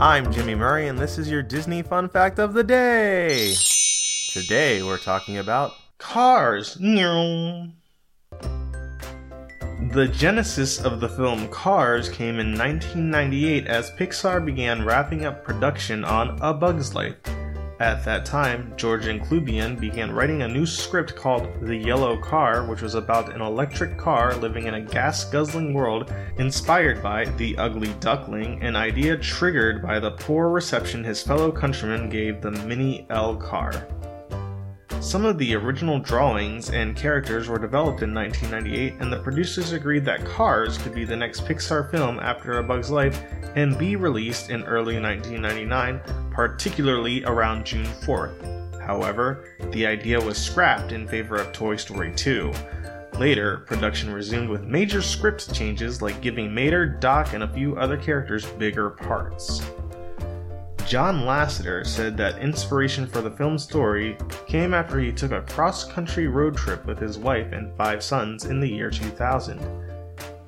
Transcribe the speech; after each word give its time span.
I'm 0.00 0.32
Jimmy 0.32 0.54
Murray, 0.54 0.88
and 0.88 0.98
this 0.98 1.18
is 1.18 1.30
your 1.30 1.42
Disney 1.42 1.82
Fun 1.82 2.08
Fact 2.08 2.38
of 2.38 2.54
the 2.54 2.64
Day. 2.64 3.52
Today 4.30 4.82
we're 4.82 4.96
talking 4.96 5.36
about 5.36 5.74
cars. 5.98 6.78
The 9.92 10.08
genesis 10.10 10.80
of 10.80 11.00
the 11.00 11.08
film 11.10 11.48
Cars 11.48 12.08
came 12.08 12.38
in 12.38 12.56
1998 12.56 13.66
as 13.66 13.90
Pixar 13.90 14.42
began 14.42 14.86
wrapping 14.86 15.26
up 15.26 15.44
production 15.44 16.02
on 16.02 16.38
A 16.40 16.54
Bug's 16.54 16.94
Life. 16.94 17.18
At 17.80 18.04
that 18.04 18.26
time, 18.26 18.74
Jorgen 18.76 19.26
Klubien 19.26 19.80
began 19.80 20.12
writing 20.12 20.42
a 20.42 20.48
new 20.48 20.66
script 20.66 21.16
called 21.16 21.48
The 21.62 21.74
Yellow 21.74 22.18
Car, 22.18 22.66
which 22.66 22.82
was 22.82 22.94
about 22.94 23.34
an 23.34 23.40
electric 23.40 23.96
car 23.96 24.34
living 24.34 24.66
in 24.66 24.74
a 24.74 24.82
gas 24.82 25.24
guzzling 25.24 25.72
world 25.72 26.12
inspired 26.36 27.02
by 27.02 27.24
The 27.24 27.56
Ugly 27.56 27.94
Duckling, 27.98 28.62
an 28.62 28.76
idea 28.76 29.16
triggered 29.16 29.80
by 29.80 29.98
the 29.98 30.10
poor 30.10 30.50
reception 30.50 31.02
his 31.02 31.22
fellow 31.22 31.50
countrymen 31.50 32.10
gave 32.10 32.42
the 32.42 32.50
Mini 32.50 33.06
El 33.08 33.36
car. 33.36 33.88
Some 35.00 35.24
of 35.24 35.38
the 35.38 35.54
original 35.54 35.98
drawings 35.98 36.68
and 36.68 36.94
characters 36.94 37.48
were 37.48 37.58
developed 37.58 38.02
in 38.02 38.12
1998, 38.12 39.00
and 39.00 39.10
the 39.10 39.18
producers 39.18 39.72
agreed 39.72 40.04
that 40.04 40.26
Cars 40.26 40.76
could 40.76 40.94
be 40.94 41.06
the 41.06 41.16
next 41.16 41.46
Pixar 41.46 41.90
film 41.90 42.20
after 42.20 42.58
A 42.58 42.62
Bug's 42.62 42.90
Life 42.90 43.24
and 43.56 43.78
be 43.78 43.96
released 43.96 44.50
in 44.50 44.62
early 44.64 45.00
1999, 45.00 46.02
particularly 46.30 47.24
around 47.24 47.64
June 47.64 47.86
4th. 47.86 48.78
However, 48.78 49.56
the 49.70 49.86
idea 49.86 50.20
was 50.20 50.36
scrapped 50.36 50.92
in 50.92 51.08
favor 51.08 51.36
of 51.36 51.50
Toy 51.52 51.76
Story 51.76 52.12
2. 52.14 52.52
Later, 53.18 53.64
production 53.66 54.12
resumed 54.12 54.50
with 54.50 54.64
major 54.64 55.00
script 55.00 55.52
changes 55.54 56.02
like 56.02 56.20
giving 56.20 56.54
Mater, 56.54 56.86
Doc, 56.86 57.32
and 57.32 57.42
a 57.42 57.52
few 57.52 57.74
other 57.76 57.96
characters 57.96 58.44
bigger 58.44 58.90
parts. 58.90 59.62
John 60.90 61.20
Lasseter 61.20 61.86
said 61.86 62.16
that 62.16 62.40
inspiration 62.40 63.06
for 63.06 63.20
the 63.20 63.30
film's 63.30 63.62
story 63.62 64.16
came 64.48 64.74
after 64.74 64.98
he 64.98 65.12
took 65.12 65.30
a 65.30 65.42
cross 65.42 65.84
country 65.84 66.26
road 66.26 66.56
trip 66.56 66.84
with 66.84 66.98
his 66.98 67.16
wife 67.16 67.52
and 67.52 67.72
five 67.76 68.02
sons 68.02 68.46
in 68.46 68.58
the 68.58 68.68
year 68.68 68.90
2000. 68.90 69.58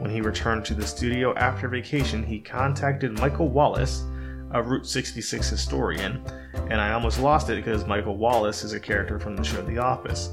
When 0.00 0.10
he 0.10 0.20
returned 0.20 0.64
to 0.64 0.74
the 0.74 0.84
studio 0.84 1.36
after 1.36 1.68
vacation, 1.68 2.24
he 2.24 2.40
contacted 2.40 3.16
Michael 3.20 3.48
Wallis, 3.48 4.02
a 4.50 4.60
Route 4.60 4.88
66 4.88 5.48
historian, 5.48 6.20
and 6.68 6.80
I 6.80 6.94
almost 6.94 7.20
lost 7.20 7.48
it 7.48 7.64
because 7.64 7.86
Michael 7.86 8.16
Wallace 8.16 8.64
is 8.64 8.72
a 8.72 8.80
character 8.80 9.20
from 9.20 9.36
the 9.36 9.44
show 9.44 9.62
The 9.62 9.78
Office. 9.78 10.30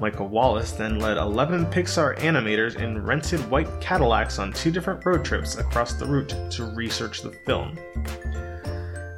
Michael 0.00 0.28
Wallis 0.28 0.70
then 0.70 1.00
led 1.00 1.16
11 1.16 1.66
Pixar 1.66 2.16
animators 2.18 2.76
in 2.76 3.02
rented 3.04 3.40
white 3.50 3.80
Cadillacs 3.80 4.38
on 4.38 4.52
two 4.52 4.70
different 4.70 5.04
road 5.04 5.24
trips 5.24 5.56
across 5.56 5.94
the 5.94 6.06
route 6.06 6.36
to 6.52 6.66
research 6.66 7.22
the 7.22 7.32
film. 7.32 7.76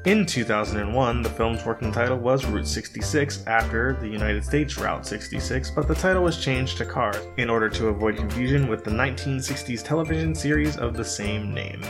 In 0.04 0.26
2001, 0.26 1.22
the 1.22 1.28
film's 1.28 1.64
working 1.64 1.92
title 1.92 2.18
was 2.18 2.44
Route 2.44 2.66
66 2.66 3.46
after 3.46 3.92
the 4.00 4.08
United 4.08 4.44
States 4.44 4.76
Route 4.76 5.06
66, 5.06 5.70
but 5.70 5.86
the 5.86 5.94
title 5.94 6.24
was 6.24 6.42
changed 6.42 6.76
to 6.78 6.84
Cars 6.84 7.18
in 7.36 7.48
order 7.48 7.68
to 7.68 7.86
avoid 7.86 8.16
confusion 8.16 8.66
with 8.66 8.82
the 8.82 8.90
1960s 8.90 9.80
television 9.84 10.34
series 10.34 10.76
of 10.76 10.96
the 10.96 11.04
same 11.04 11.54
name. 11.54 11.80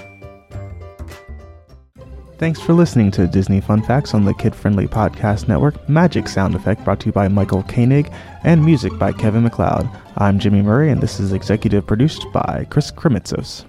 Thanks 2.37 2.61
for 2.61 2.75
listening 2.75 3.11
to 3.13 3.27
Disney 3.27 3.63
Fun 3.63 3.83
Facts 3.83 4.13
on 4.13 4.27
the 4.27 4.35
Kid 4.35 4.55
Friendly 4.55 4.87
Podcast 4.87 5.49
Network. 5.49 5.89
Magic 5.89 6.29
sound 6.29 6.55
effect 6.55 6.85
brought 6.85 7.01
to 7.01 7.07
you 7.07 7.13
by 7.13 7.29
Michael 7.29 7.63
Koenig 7.63 8.13
and 8.45 8.63
music 8.63 8.99
by 8.99 9.13
Kevin 9.13 9.45
MacLeod. 9.45 9.89
I'm 10.19 10.39
Jimmy 10.39 10.61
Murray, 10.61 10.91
and 10.91 11.01
this 11.01 11.19
is 11.19 11.33
executive 11.33 11.87
produced 11.87 12.27
by 12.31 12.67
Chris 12.69 12.91
Kremitzos. 12.91 13.65